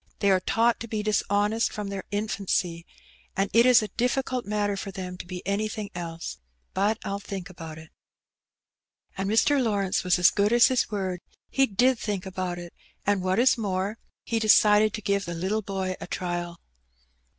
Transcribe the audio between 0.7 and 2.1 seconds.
to be dishonest The Tide Turns. 143 from their